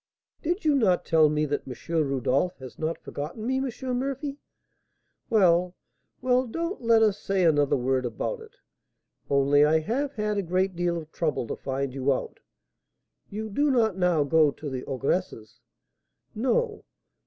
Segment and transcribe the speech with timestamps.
[0.41, 1.75] "Did you not tell me that M.
[2.09, 3.99] Rodolph has not forgotten me, M.
[3.99, 4.39] Murphy?"
[5.29, 5.75] "Well,
[6.21, 8.55] well, don't let us say another word about it;
[9.29, 12.39] only I have had a great deal of trouble to find you out.
[13.29, 15.59] You do not now go to the ogress's?"
[16.33, 16.83] "No."